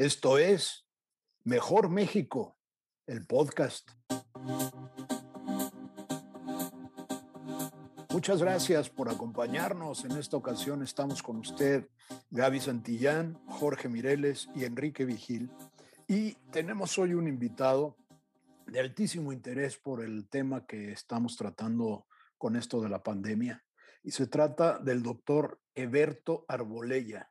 [0.00, 0.86] Esto es
[1.44, 2.56] Mejor México,
[3.06, 3.86] el podcast.
[8.08, 10.06] Muchas gracias por acompañarnos.
[10.06, 11.86] En esta ocasión estamos con usted,
[12.30, 15.52] Gaby Santillán, Jorge Mireles y Enrique Vigil.
[16.08, 17.98] Y tenemos hoy un invitado
[18.68, 22.06] de altísimo interés por el tema que estamos tratando
[22.38, 23.62] con esto de la pandemia.
[24.02, 27.30] Y se trata del doctor Eberto Arbolella,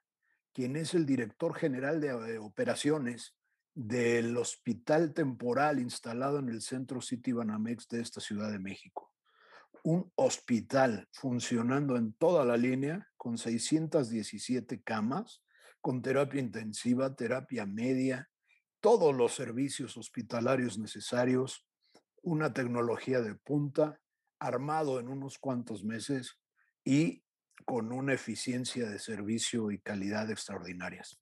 [0.59, 3.33] quien es el director general de operaciones
[3.73, 9.09] del hospital temporal instalado en el centro City Banamex de esta Ciudad de México.
[9.85, 15.41] Un hospital funcionando en toda la línea con 617 camas,
[15.79, 18.29] con terapia intensiva, terapia media,
[18.81, 21.65] todos los servicios hospitalarios necesarios,
[22.21, 24.01] una tecnología de punta,
[24.39, 26.37] armado en unos cuantos meses
[26.83, 27.23] y
[27.65, 31.19] con una eficiencia de servicio y calidad extraordinarias.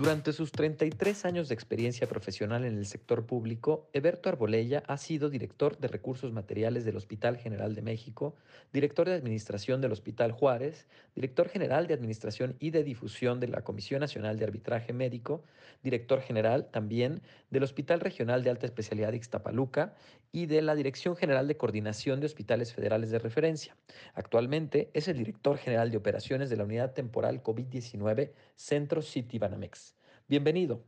[0.00, 5.28] Durante sus 33 años de experiencia profesional en el sector público, Eberto Arbolella ha sido
[5.28, 8.34] director de recursos materiales del Hospital General de México,
[8.72, 13.60] director de administración del Hospital Juárez, director general de administración y de difusión de la
[13.60, 15.44] Comisión Nacional de Arbitraje Médico,
[15.82, 19.96] director general también del Hospital Regional de Alta Especialidad Ixtapaluca
[20.32, 23.76] y de la Dirección General de Coordinación de Hospitales Federales de Referencia.
[24.14, 29.96] Actualmente es el director general de operaciones de la Unidad Temporal COVID-19 Centro City Banamex.
[30.28, 30.84] Bienvenido.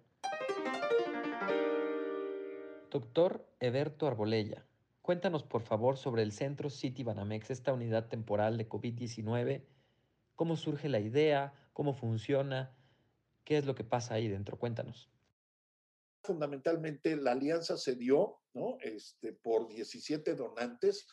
[2.90, 4.64] Doctor Eberto Arbolella,
[5.00, 9.62] cuéntanos por favor sobre el Centro City Banamex, esta unidad temporal de COVID-19.
[10.36, 11.54] ¿Cómo surge la idea?
[11.72, 12.76] ¿Cómo funciona?
[13.44, 14.58] ¿Qué es lo que pasa ahí dentro?
[14.58, 15.08] Cuéntanos.
[16.22, 18.78] Fundamentalmente la alianza se dio ¿no?
[18.80, 21.06] este, por 17 donantes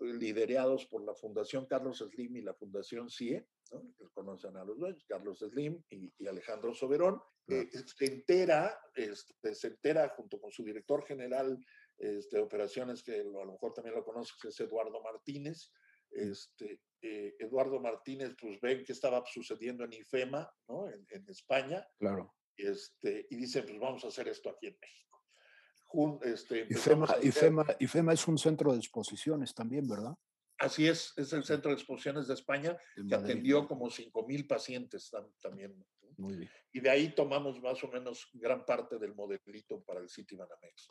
[0.00, 3.94] liderados por la Fundación Carlos Slim y la Fundación CIE, ¿no?
[3.96, 9.68] que conocen a los dueños, Carlos Slim y, Alejandro Soberón, eh, se entera, este, se
[9.68, 11.58] entera junto con su director general
[11.96, 15.70] este, de operaciones, que a lo mejor también lo conoces, que es Eduardo Martínez.
[16.10, 20.88] Este, eh, Eduardo Martínez, pues ven qué estaba sucediendo en IFEMA, ¿no?
[20.88, 21.86] en, en España.
[21.98, 22.34] Claro.
[22.56, 25.15] Este, y dicen, pues vamos a hacer esto aquí en México.
[26.22, 26.66] Este,
[27.80, 30.14] IFEMA, es un centro de exposiciones también, ¿verdad?
[30.58, 32.76] Así es, es el centro de exposiciones de España
[33.08, 35.10] que atendió como 5.000 pacientes
[35.40, 35.82] también.
[36.16, 36.50] Muy bien.
[36.72, 40.88] Y de ahí tomamos más o menos gran parte del modelito para el City Banamex.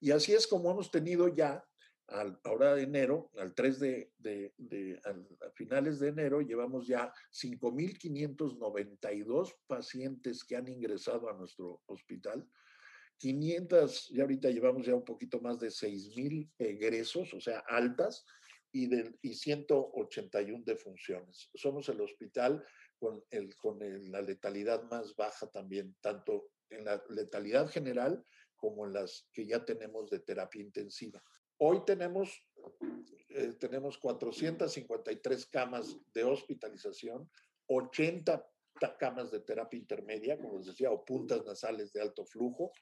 [0.00, 1.62] Y así es como hemos tenido ya,
[2.06, 5.14] al, ahora de enero, al 3 de, de, de a
[5.54, 12.48] finales de enero, llevamos ya 5.592 pacientes que han ingresado a nuestro hospital
[13.18, 18.24] 500, y ahorita llevamos ya un poquito más de 6 mil egresos, o sea, altas,
[18.72, 21.48] y, de, y 181 defunciones.
[21.54, 22.64] Somos el hospital
[22.98, 23.78] con, el, con
[24.10, 28.24] la letalidad más baja también, tanto en la letalidad general
[28.56, 31.22] como en las que ya tenemos de terapia intensiva.
[31.58, 32.44] Hoy tenemos,
[33.28, 37.30] eh, tenemos 453 camas de hospitalización,
[37.68, 38.44] 80
[38.98, 42.72] camas de terapia intermedia, como les decía, o puntas nasales de alto flujo,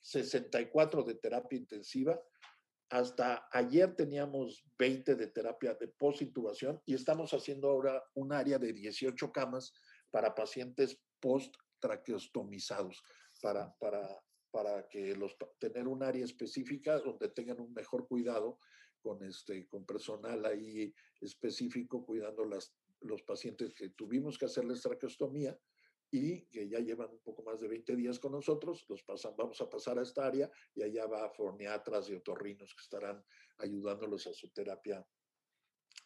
[0.00, 2.20] 64 de terapia intensiva.
[2.90, 8.72] Hasta ayer teníamos 20 de terapia de post-intubación y estamos haciendo ahora un área de
[8.72, 9.74] 18 camas
[10.10, 13.02] para pacientes post-traqueostomizados,
[13.42, 18.58] para, para, para que los, tener un área específica donde tengan un mejor cuidado
[19.00, 25.58] con, este, con personal ahí específico cuidando las, los pacientes que tuvimos que hacerles traqueostomía
[26.10, 29.60] y que ya llevan un poco más de 20 días con nosotros, los pasan, vamos
[29.60, 33.24] a pasar a esta área y allá va forniatras y otorrinos que estarán
[33.58, 35.06] ayudándolos a su terapia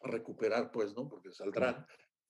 [0.01, 1.09] a recuperar, pues, ¿no?
[1.09, 1.87] Porque saldrán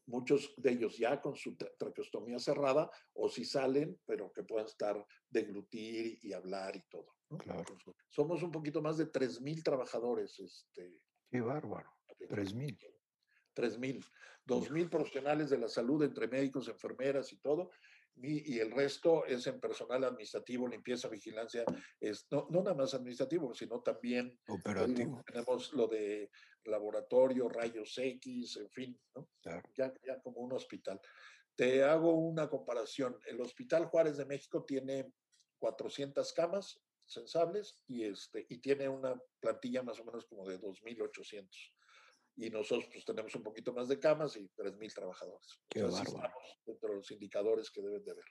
[0.07, 5.05] muchos de ellos ya con su traqueostomía cerrada o si salen, pero que puedan estar
[5.31, 7.15] deglutir y hablar y todo.
[7.39, 7.65] Claro.
[8.09, 10.39] Somos un poquito más de 3.000 trabajadores.
[10.39, 11.91] Este, Qué bárbaro,
[12.29, 12.92] 3.000.
[13.55, 14.05] 3.000,
[14.47, 17.71] 2.000 profesionales de la salud entre médicos, enfermeras y todo,
[18.17, 21.65] y, el resto es en personal administrativo, limpieza, vigilancia,
[21.99, 25.23] es, no, no nada más administrativo, sino también operativo.
[25.27, 26.31] tenemos lo de
[26.65, 29.29] laboratorio, rayos X, en fin, ¿no?
[29.43, 31.01] ya, ya como un hospital.
[31.57, 33.19] Te hago una comparación.
[33.27, 35.13] El Hospital Juárez de México tiene
[35.59, 41.49] 400 camas sensables y, este, y tiene una plantilla más o menos como de 2.800
[42.37, 45.61] y nosotros pues, tenemos un poquito más de camas y 3.000 trabajadores.
[45.69, 48.25] Qué estamos dentro de los indicadores que deben de ver.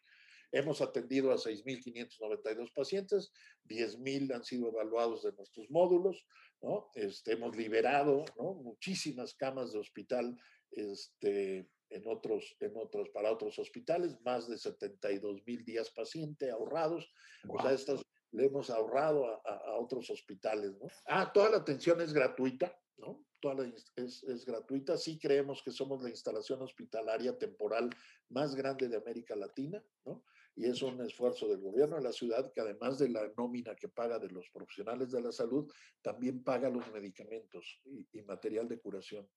[0.51, 3.31] Hemos atendido a 6.592 pacientes,
[3.69, 6.25] 10.000 han sido evaluados de nuestros módulos,
[6.61, 6.89] ¿no?
[6.93, 8.55] Este, hemos liberado ¿no?
[8.55, 10.37] muchísimas camas de hospital
[10.71, 17.09] este, en otros, en otros, para otros hospitales, más de 72 mil días paciente ahorrados.
[17.47, 18.01] O sea, estas
[18.31, 20.87] le hemos ahorrado a, a, otros hospitales, ¿no?
[21.05, 23.25] Ah, toda la atención es gratuita, ¿no?
[23.41, 23.65] Toda
[23.95, 24.97] es, es, gratuita.
[24.97, 27.89] Sí creemos que somos la instalación hospitalaria temporal
[28.29, 30.23] más grande de América Latina, ¿no?
[30.55, 33.87] Y es un esfuerzo del gobierno de la ciudad que además de la nómina que
[33.87, 35.71] paga de los profesionales de la salud,
[36.01, 39.27] también paga los medicamentos y, y material de curación.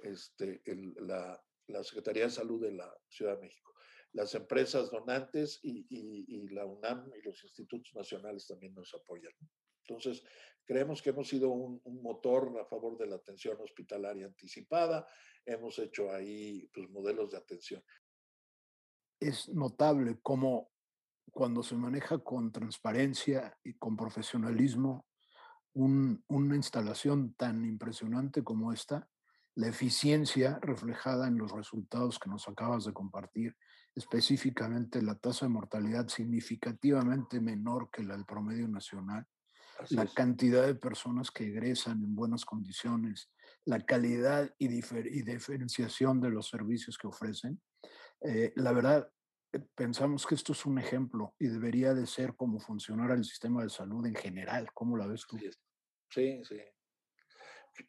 [0.00, 3.72] Este, el, la, la Secretaría de Salud de la Ciudad de México
[4.12, 9.32] las empresas donantes y, y, la UNAM y los institutos nacionales también nos apoyan.
[9.86, 10.24] Entonces,
[10.64, 15.06] creemos que hemos sido un, un, motor a favor de la atención hospitalaria anticipada,
[15.44, 17.82] hemos hecho ahí pues, modelos de atención.
[19.20, 20.70] Es notable cómo
[21.30, 25.06] cuando se maneja con transparencia y con profesionalismo
[25.74, 29.08] un, una instalación tan impresionante como esta,
[29.54, 33.56] la eficiencia reflejada en los resultados que nos acabas de compartir,
[33.94, 39.26] específicamente la tasa de mortalidad significativamente menor que la del promedio nacional,
[39.82, 40.14] Así la es.
[40.14, 43.30] cantidad de personas que egresan en buenas condiciones,
[43.64, 47.60] la calidad y, difer y diferenciación de los servicios que ofrecen.
[48.20, 49.10] Eh, la verdad,
[49.52, 53.62] eh, pensamos que esto es un ejemplo y debería de ser como funcionara el sistema
[53.62, 54.68] de salud en general.
[54.72, 55.38] ¿Cómo la ves tú?
[56.10, 56.60] Sí, sí.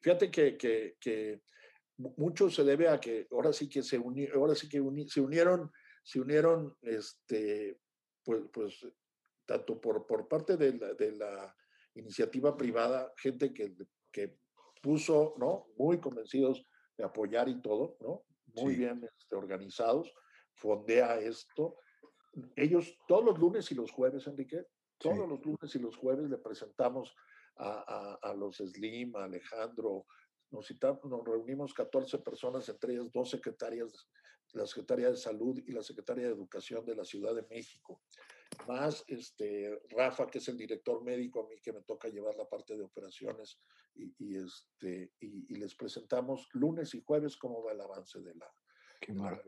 [0.02, 1.44] Fíjate que, que, que,
[1.98, 5.22] mucho se debe a que ahora sí que se, uni, ahora sí que uni, se
[5.22, 5.72] unieron,
[6.04, 7.80] se unieron, este,
[8.24, 8.88] pues, pues
[9.46, 11.56] tanto por, por parte de la, de la
[11.96, 13.76] iniciativa privada, gente que,
[14.12, 14.38] que
[14.82, 15.68] puso, ¿no?
[15.78, 16.66] Muy convencidos
[16.98, 18.24] de apoyar y todo, ¿no?
[18.56, 18.80] Muy sí.
[18.80, 20.14] bien este, organizados,
[20.56, 21.78] fondea esto.
[22.56, 24.66] Ellos todos los lunes y los jueves, Enrique,
[24.98, 25.28] todos sí.
[25.28, 27.16] los lunes y los jueves le presentamos
[27.58, 30.06] a, a, a los Slim, a Alejandro,
[30.54, 33.92] nos, citamos, nos reunimos 14 personas, entre ellas dos secretarias,
[34.54, 38.02] la Secretaría de Salud y la Secretaria de Educación de la Ciudad de México,
[38.68, 42.48] más este, Rafa, que es el director médico, a mí que me toca llevar la
[42.48, 43.60] parte de operaciones,
[43.96, 48.34] y, y este, y, y, les presentamos lunes y jueves cómo va el avance de
[48.36, 48.52] la...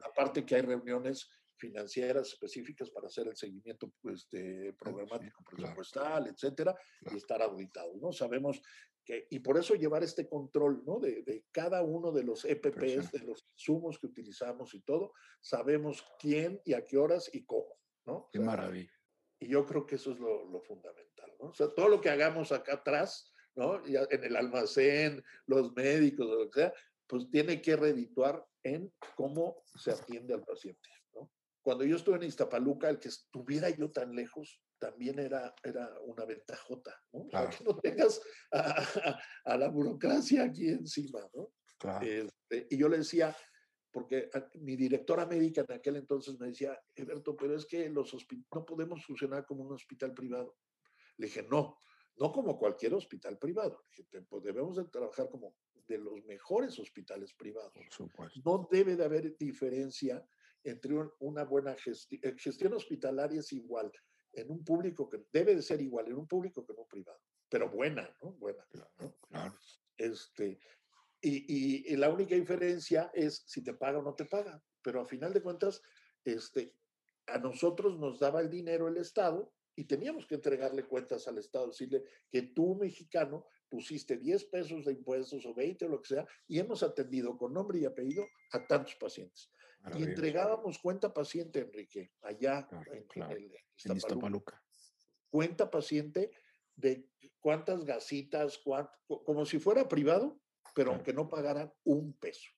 [0.04, 6.24] Aparte que hay reuniones financieras específicas para hacer el seguimiento pues, de programático sí, presupuestal,
[6.24, 6.32] claro.
[6.32, 7.16] etcétera, claro.
[7.16, 8.12] y estar auditado, ¿no?
[8.12, 8.62] Sabemos
[9.06, 11.00] que, y por eso llevar este control, ¿no?
[11.00, 16.04] De, de cada uno de los EPPs, de los insumos que utilizamos y todo, sabemos
[16.20, 18.30] quién y a qué horas y cómo, ¿no?
[18.32, 18.92] Qué o sea, maravilla.
[19.40, 21.50] Y yo creo que eso es lo, lo, fundamental, ¿no?
[21.50, 23.86] O sea, todo lo que hagamos acá atrás, ¿no?
[23.86, 26.74] Ya en el almacén, los médicos, o lo que sea,
[27.08, 30.90] pues tiene que redituar en cómo se atiende al paciente
[31.66, 36.24] cuando yo estuve en Iztapaluca, el que estuviera yo tan lejos también era, era una
[36.24, 37.28] ventajota, ¿no?
[37.30, 37.50] Claro.
[37.50, 41.52] Que no tengas a, a, a, la burocracia aquí encima, ¿no?
[41.80, 42.06] Claro.
[42.06, 43.36] Este, y yo le decía,
[43.96, 48.14] porque mi directora médica en aquel entonces me decía, Eberto, pero es que los
[48.54, 50.58] no podemos funcionar como un hospital privado.
[51.16, 51.80] Le dije, no,
[52.18, 53.86] no como cualquier hospital privado.
[53.92, 55.56] Le dije, pues debemos de trabajar como
[55.88, 57.72] de los mejores hospitales privados.
[57.72, 58.42] Por supuesto.
[58.44, 60.28] No debe de haber diferencia
[60.62, 63.90] entre una buena gestión, eh, gestión hospitalaria es igual
[64.34, 67.22] en un público que debe de ser igual en un público que en un privado,
[67.48, 68.34] pero buena, ¿no?
[68.34, 68.68] Buena.
[68.70, 69.58] Claro, claro.
[69.96, 70.60] Este,
[71.26, 75.02] y, y, y, la única diferencia es si te paga o no te paga, pero
[75.02, 75.82] a final de cuentas,
[76.24, 76.76] este,
[77.26, 81.68] a nosotros nos daba el dinero el Estado y teníamos que entregarle cuentas al Estado,
[81.68, 86.28] decirle que tú, mexicano, pusiste 10 pesos de impuestos o 20 o lo que sea,
[86.48, 89.52] y hemos atendido con nombre y apellido a tantos pacientes.
[89.98, 93.36] Y entregábamos cuenta paciente, Enrique, allá claro, en, claro.
[93.36, 93.52] en,
[93.84, 94.64] en Iztapaluca.
[95.30, 96.32] Cuenta paciente
[96.76, 98.92] de cuántas gasitas, cuánto,
[99.24, 100.40] como si fuera privado,
[100.76, 100.92] pero claro.
[100.98, 102.52] aunque no pagaran un peso.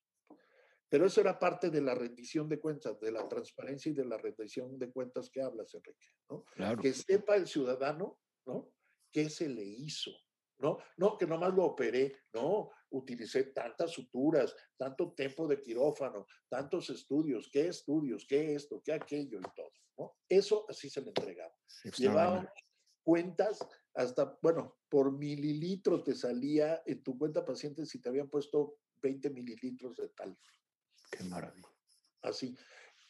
[0.90, 4.18] Pero eso era parte de la rendición de cuentas, de la transparencia y de la
[4.18, 6.08] rendición de cuentas que hablas, Enrique.
[6.30, 6.44] ¿no?
[6.82, 8.74] Que sepa el ciudadano ¿no?
[9.12, 10.12] qué se le hizo.
[10.60, 10.80] ¿no?
[10.98, 17.50] No, que nomás lo operé, no, utilicé tantas suturas, tanto tiempo de quirófano, tantos estudios,
[17.52, 20.18] qué estudios, qué esto, qué aquello y todo, ¿no?
[20.28, 21.56] Eso así se le entregaba.
[21.96, 22.50] Llevábamos
[23.04, 23.60] cuentas
[23.98, 29.32] hasta, bueno, por mililitros te salía en tu cuenta paciente si te habían puesto 20
[29.32, 30.38] mililitros de tal.
[31.12, 31.68] Qué maravilla.
[32.22, 32.56] Así.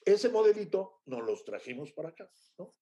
[0.05, 2.65] Ese modelito nos los trajimos para acá, ¿no?
[2.65, 2.75] O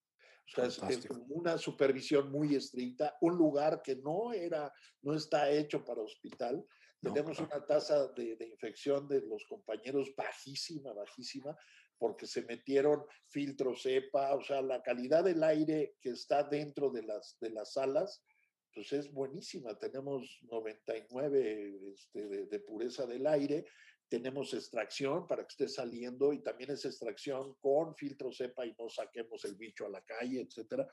[0.46, 4.72] sea, es, es, una supervisión muy estricta, un lugar que no era,
[5.02, 6.64] no está hecho para hospital.
[7.06, 7.56] No, Tenemos claro.
[7.56, 11.56] una tasa de, de, infección de los compañeros bajísima, bajísima,
[11.98, 17.02] porque se metieron filtros EPA, o sea, la calidad del aire que está dentro de
[17.02, 18.24] las, de las salas,
[18.74, 19.78] pues es buenísima.
[19.78, 23.64] Tenemos 99 este, de, de, pureza del aire
[24.08, 28.88] tenemos extracción para que esté saliendo y también es extracción con filtro cepa y no
[28.88, 30.88] saquemos el bicho a la calle, etcétera.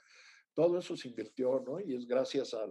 [0.53, 1.79] Todo eso se invirtió, ¿no?
[1.79, 2.67] Y es gracias a,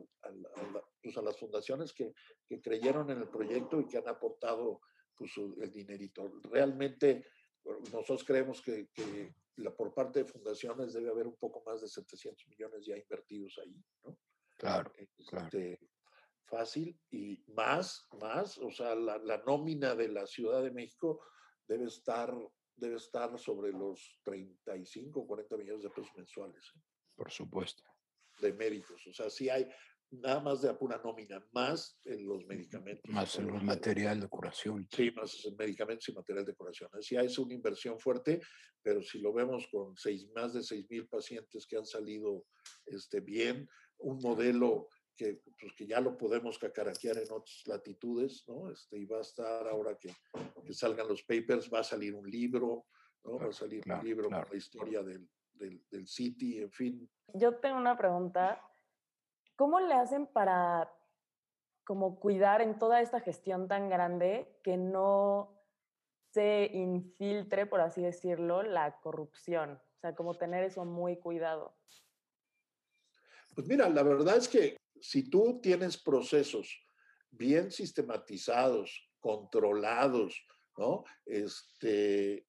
[1.02, 2.12] pues, a las fundaciones que,
[2.46, 4.80] que, creyeron en el proyecto y que han aportado
[5.16, 6.30] pues, el dinerito.
[6.44, 7.26] Realmente
[7.64, 11.88] nosotros creemos que, que la, por parte de fundaciones debe haber un poco más de
[11.88, 14.18] 700 millones ya invertidos ahí, ¿no?
[14.58, 14.92] Claro,
[15.28, 15.46] claro.
[15.46, 15.80] Este,
[16.44, 21.20] fácil y más, más, o sea, la, la, nómina de la Ciudad de México
[21.66, 22.32] debe estar,
[22.76, 26.72] debe estar sobre los 35, 40 millones de pesos mensuales.
[26.76, 26.91] ¿eh?
[27.16, 27.82] Por supuesto.
[28.40, 29.68] De médicos, o sea, si hay
[30.12, 33.10] nada más de pura nómina, más en los medicamentos.
[33.10, 34.86] Más en los material de curación.
[34.90, 36.90] Sí, más en medicamentos y material de curación.
[36.92, 38.40] Así es una inversión fuerte,
[38.82, 42.44] pero si lo vemos con seis, más de 6 mil pacientes que han salido
[42.86, 48.70] este, bien, un modelo que, pues, que ya lo podemos cacaraquear en otras latitudes, ¿no?
[48.70, 50.12] Este, y va a estar ahora que,
[50.64, 52.86] que salgan los papers, va a salir un libro,
[53.24, 53.38] ¿no?
[53.38, 55.28] va a salir un libro con la historia del,
[55.62, 57.10] del, del City, en fin.
[57.34, 58.60] Yo tengo una pregunta.
[59.56, 60.92] ¿Cómo le hacen para
[61.84, 65.58] como cuidar en toda esta gestión tan grande que no
[66.32, 69.80] se infiltre, por así decirlo, la corrupción?
[69.96, 71.76] O sea, como tener eso muy cuidado.
[73.54, 76.82] Pues mira, la verdad es que si tú tienes procesos
[77.30, 80.44] bien sistematizados, controlados,
[80.76, 81.04] ¿no?
[81.24, 82.46] Este,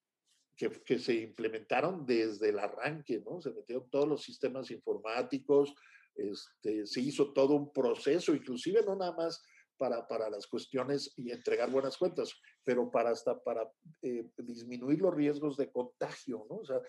[0.85, 3.41] que, se implementaron desde el arranque, ¿no?
[3.41, 5.73] Se metieron todos los sistemas informáticos,
[6.15, 9.43] este, se hizo todo un proceso, inclusive no nada más
[9.77, 13.69] para, para las cuestiones y entregar buenas cuentas, pero para hasta para
[14.01, 16.57] eh, disminuir los riesgos de contagio, ¿no?
[16.57, 16.79] O sea,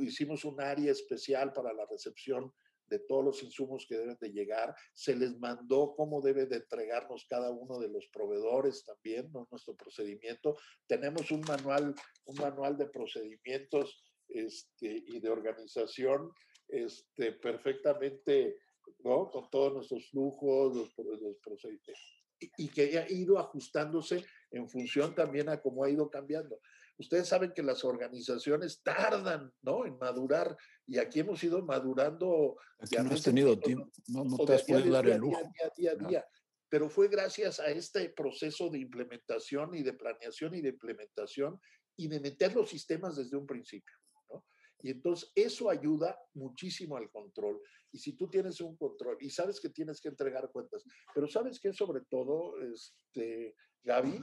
[0.00, 2.52] hicimos un área especial para la recepción
[2.88, 7.26] de todos los insumos que deben de llegar, se les mandó cómo debe de entregarnos
[7.28, 9.46] cada uno de los proveedores también, ¿no?
[9.50, 10.56] nuestro procedimiento.
[10.86, 11.94] Tenemos un manual,
[12.26, 16.32] un manual de procedimientos este, y de organización
[16.68, 18.58] este, perfectamente,
[18.98, 19.30] ¿no?
[19.30, 21.98] Con todos nuestros flujos, los, los procedimientos,
[22.38, 26.60] y, y que ha ido ajustándose en función también a cómo ha ido cambiando.
[26.98, 29.86] Ustedes saben que las organizaciones tardan, ¿no?
[29.86, 32.56] En madurar y aquí hemos ido madurando.
[32.78, 35.38] Aquí no has tenido tiempo, no, no te has podido dar el lujo.
[35.38, 36.28] Día, día, día, día,
[36.68, 41.60] Pero fue gracias a este proceso de implementación y de planeación y de implementación
[41.96, 43.94] y de meter los sistemas desde un principio.
[44.30, 44.44] ¿no?
[44.80, 47.60] Y entonces eso ayuda muchísimo al control.
[47.92, 51.60] Y si tú tienes un control y sabes que tienes que entregar cuentas, pero sabes
[51.60, 54.22] que sobre todo, este, Gaby,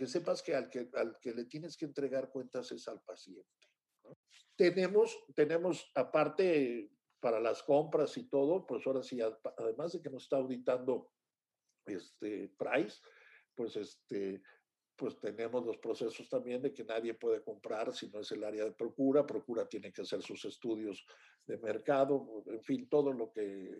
[0.00, 3.68] que sepas que al, que al que le tienes que entregar cuentas es al paciente.
[4.02, 4.16] ¿no?
[4.56, 6.90] Tenemos, tenemos aparte
[7.20, 11.12] para las compras y todo, pues ahora sí, además de que nos está auditando
[11.84, 12.98] este Price,
[13.54, 14.40] pues este
[14.96, 18.64] pues tenemos los procesos también de que nadie puede comprar si no es el área
[18.64, 21.04] de procura, procura tiene que hacer sus estudios
[21.46, 23.70] de mercado, en fin, todo lo que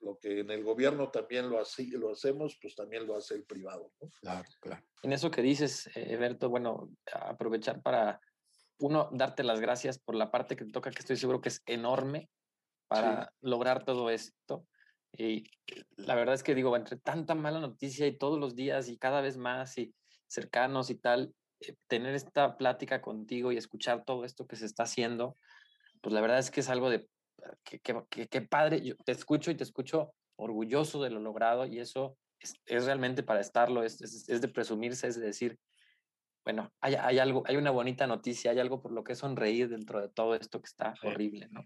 [0.00, 3.44] lo que en el gobierno también lo, así, lo hacemos, pues también lo hace el
[3.44, 3.92] privado.
[4.00, 4.08] ¿no?
[4.20, 4.84] Claro, claro.
[5.02, 8.20] En eso que dices, Eberto, bueno, aprovechar para,
[8.78, 11.62] uno, darte las gracias por la parte que te toca, que estoy seguro que es
[11.66, 12.30] enorme
[12.88, 13.30] para sí.
[13.42, 14.66] lograr todo esto.
[15.12, 15.44] Y
[15.96, 19.20] la verdad es que digo, entre tanta mala noticia y todos los días y cada
[19.20, 19.94] vez más y
[20.28, 24.84] cercanos y tal, eh, tener esta plática contigo y escuchar todo esto que se está
[24.84, 25.36] haciendo,
[26.00, 27.08] pues la verdad es que es algo de
[27.64, 31.66] qué que, que, que, padre, yo te escucho y te escucho orgulloso de lo logrado
[31.66, 35.58] y eso es, es realmente para estarlo, es, es, es, de presumirse, es de decir,
[36.44, 40.00] bueno, hay, hay, algo, hay una bonita noticia, hay algo por lo que sonreír dentro
[40.00, 41.62] de todo esto que está sí, horrible, ¿no?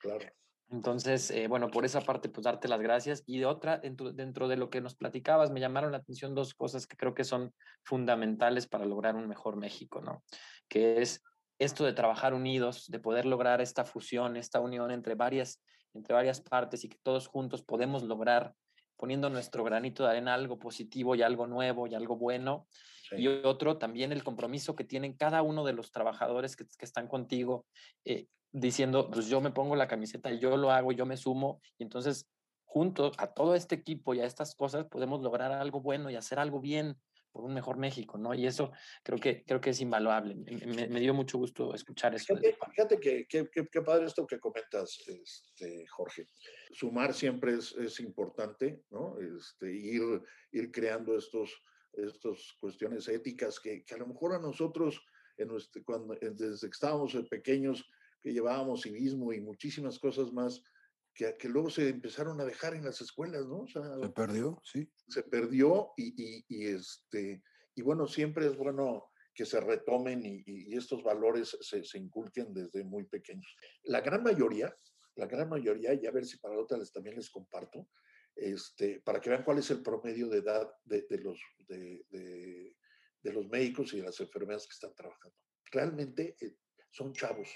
[0.00, 0.26] Claro.
[0.70, 3.22] Entonces, eh, bueno, por esa parte, pues darte las gracias.
[3.26, 6.54] Y de otra, dentro, dentro de lo que nos platicabas, me llamaron la atención dos
[6.54, 7.52] cosas que creo que son
[7.84, 10.24] fundamentales para lograr un mejor México, ¿no?
[10.68, 11.22] Que es
[11.58, 15.62] esto de trabajar unidos, de poder lograr esta fusión, esta unión entre varias,
[15.94, 18.54] entre varias partes y que todos juntos podemos lograr
[18.96, 22.66] poniendo nuestro granito de arena algo positivo y algo nuevo y algo bueno.
[23.10, 23.16] Sí.
[23.16, 27.08] Y otro, también el compromiso que tienen cada uno de los trabajadores que, que están
[27.08, 27.66] contigo,
[28.04, 31.82] eh, diciendo, pues yo me pongo la camiseta, yo lo hago, yo me sumo, y
[31.82, 32.30] entonces
[32.64, 36.38] juntos a todo este equipo y a estas cosas podemos lograr algo bueno y hacer
[36.38, 36.96] algo bien
[37.34, 38.32] por un mejor México, ¿no?
[38.32, 38.70] Y eso
[39.02, 40.36] creo que, creo que es invaluable.
[40.36, 42.36] Me, me dio mucho gusto escuchar eso.
[42.36, 46.28] Fíjate, fíjate que, que, que, que, padre esto que comentas, este, Jorge.
[46.70, 49.16] Sumar siempre es, es importante, ¿no?
[49.18, 50.22] Este, ir,
[50.52, 51.60] ir creando estos,
[51.94, 55.04] estos cuestiones éticas que, que a lo mejor a nosotros,
[55.36, 57.84] en nuestro, cuando, desde que estábamos pequeños,
[58.22, 60.62] que llevábamos civismo y muchísimas cosas más,
[61.14, 63.60] que, que, luego se empezaron a dejar en las escuelas, ¿no?
[63.60, 64.90] O sea, se perdió, sí.
[65.08, 67.42] Se perdió y, y, y, este,
[67.74, 72.84] y bueno, siempre es bueno que se retomen y, estos valores se, se, inculquen desde
[72.84, 73.46] muy pequeños.
[73.84, 74.74] La gran mayoría,
[75.16, 77.88] la gran mayoría, y a ver si para otra les, también les comparto,
[78.36, 83.46] este, para que vean cuál es el promedio de edad de, los, de, de, los
[83.48, 85.36] médicos y de las enfermeras que están trabajando.
[85.70, 86.56] Realmente eh,
[86.90, 87.48] son chavos,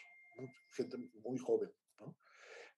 [0.74, 1.70] gente muy joven.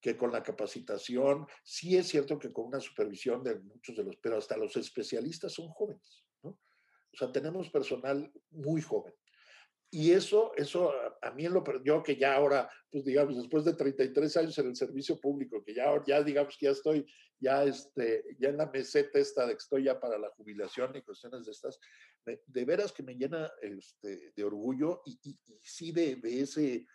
[0.01, 4.17] Que con la capacitación, sí es cierto que con una supervisión de muchos de los,
[4.17, 6.51] pero hasta los especialistas son jóvenes, ¿no?
[6.51, 9.15] O sea, tenemos personal muy joven.
[9.93, 13.75] Y eso, eso a mí en lo yo que ya ahora, pues digamos, después de
[13.75, 17.05] 33 años en el servicio público, que ya, ya digamos que ya estoy,
[17.41, 21.03] ya, este, ya en la meseta esta de que estoy ya para la jubilación y
[21.03, 21.81] cuestiones de estas,
[22.25, 26.87] de, veras que me llena este, de orgullo y, y, y sí de, de ese,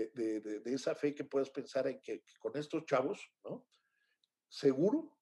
[0.00, 3.66] de, de, de, esa fe que puedas pensar en que, con estos chavos, ¿no?
[4.48, 5.18] Seguro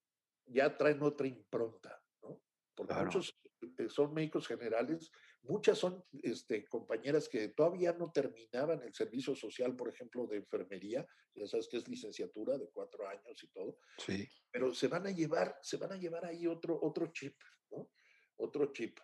[0.47, 2.43] ya traen otra impronta, ¿no?
[2.75, 3.39] Porque muchos
[3.79, 5.11] eh, son médicos generales
[5.45, 11.05] Muchas son este, compañeras que todavía no terminaban el servicio social, por ejemplo, de enfermería,
[11.35, 13.79] ya sabes que es licenciatura de cuatro años y todo.
[13.99, 14.29] Sí.
[14.53, 17.35] Pero se van a llevar, se van a llevar ahí otro, otro chip,
[17.73, 17.91] ¿no?
[18.37, 19.01] Otro chip.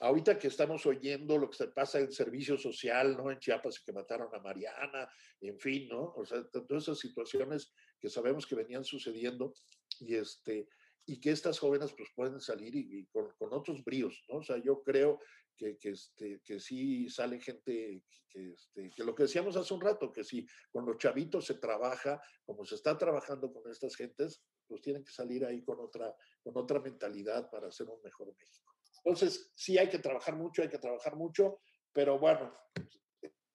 [0.00, 3.30] Ahorita que estamos oyendo lo que se pasa en servicio social, ¿no?
[3.30, 5.08] En Chiapas que mataron a Mariana,
[5.40, 6.14] en fin, ¿no?
[6.16, 9.52] O sea, todas esas situaciones que sabemos que venían sucediendo
[10.00, 10.68] y este
[11.06, 14.36] y que estas jóvenes pues pueden salir y, con, otros bríos, ¿no?
[14.36, 15.18] O sea, yo creo
[15.56, 19.80] que, que, este, que sí sale gente, que, este, que lo que decíamos hace un
[19.80, 24.42] rato, que si con los chavitos se trabaja como se está trabajando con estas gentes,
[24.66, 28.69] pues tienen que salir ahí con otra, con otra mentalidad para hacer un mejor México.
[29.04, 31.60] Entonces, sí hay que trabajar mucho, hay que trabajar mucho,
[31.92, 32.52] pero bueno,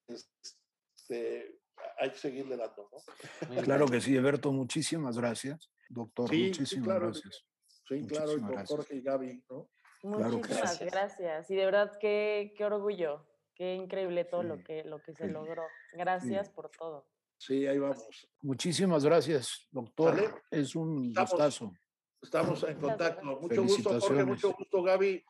[0.07, 1.59] este,
[1.97, 3.61] hay que seguirle dando, ¿no?
[3.63, 5.71] Claro que sí, Eberto, muchísimas gracias.
[5.89, 7.45] Doctor, muchísimas gracias.
[7.87, 9.69] Sí, claro, y con Jorge y Gaby, ¿no?
[10.03, 11.49] Muchísimas gracias.
[11.49, 15.63] Y de verdad, qué, qué orgullo, qué increíble todo lo, que, lo que se logró.
[15.93, 17.07] Gracias por todo.
[17.37, 18.07] Sí, ahí vamos.
[18.41, 20.43] Muchísimas gracias, doctor.
[20.50, 21.74] Es un gustazo.
[22.22, 23.24] Estamos en contacto.
[23.24, 24.24] Mucho gusto, Jorge.
[24.24, 25.24] Mucho gusto, Gaby.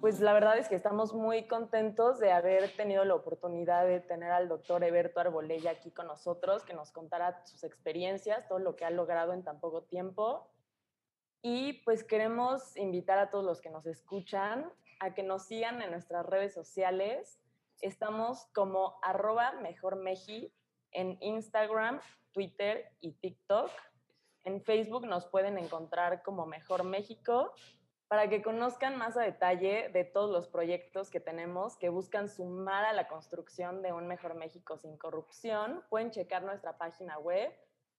[0.00, 4.30] Pues la verdad es que estamos muy contentos de haber tenido la oportunidad de tener
[4.30, 8.84] al doctor Eberto Arbolella aquí con nosotros, que nos contara sus experiencias, todo lo que
[8.84, 10.50] ha logrado en tan poco tiempo.
[11.40, 14.70] Y pues queremos invitar a todos los que nos escuchan
[15.02, 17.40] a que nos sigan en nuestras redes sociales.
[17.80, 20.54] Estamos como arroba mejormeji
[20.92, 22.00] en Instagram,
[22.32, 23.70] Twitter y TikTok.
[24.44, 27.52] En Facebook nos pueden encontrar como Mejor México
[28.12, 32.84] para que conozcan más a detalle de todos los proyectos que tenemos que buscan sumar
[32.84, 35.82] a la construcción de un mejor México sin corrupción.
[35.88, 37.50] Pueden checar nuestra página web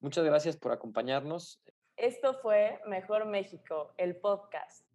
[0.01, 1.63] Muchas gracias por acompañarnos.
[1.99, 4.87] Esto fue Mejor México, el podcast.